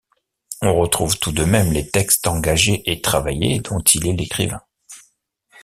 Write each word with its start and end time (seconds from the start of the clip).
On 0.63 0.73
retrouve 0.79 1.19
tout 1.19 1.31
de 1.31 1.43
même 1.43 1.71
les 1.71 1.87
textes 1.91 2.25
engagés 2.25 2.81
et 2.91 3.01
travaillés 3.03 3.59
dont 3.59 3.79
il 3.81 4.07
est 4.07 4.13
l'écrivain. 4.17 4.63